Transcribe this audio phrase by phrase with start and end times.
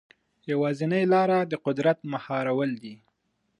[0.51, 2.95] یوازینۍ لاره د قدرت مهارول دي.